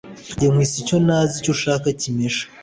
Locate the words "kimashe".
1.99-2.43